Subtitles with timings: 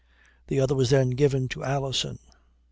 [0.47, 2.17] The other was then given to Alison.